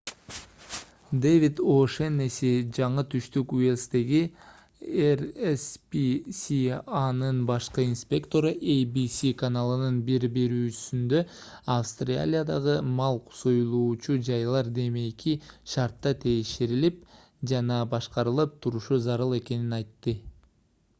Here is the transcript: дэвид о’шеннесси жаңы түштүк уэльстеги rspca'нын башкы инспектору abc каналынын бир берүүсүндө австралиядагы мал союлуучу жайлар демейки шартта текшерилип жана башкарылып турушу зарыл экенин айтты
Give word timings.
дэвид 1.23 1.59
о’шеннесси 1.71 2.51
жаңы 2.77 3.01
түштүк 3.09 3.51
уэльстеги 3.57 4.21
rspca'нын 5.49 7.41
башкы 7.51 7.85
инспектору 7.89 8.53
abc 8.77 9.19
каналынын 9.43 9.99
бир 10.07 10.25
берүүсүндө 10.37 11.21
австралиядагы 11.75 12.75
мал 13.01 13.19
союлуучу 13.41 14.17
жайлар 14.31 14.71
демейки 14.79 15.35
шартта 15.75 16.15
текшерилип 16.25 17.05
жана 17.53 17.77
башкарылып 17.95 18.57
турушу 18.67 18.99
зарыл 19.09 19.37
экенин 19.43 19.77
айтты 19.81 20.17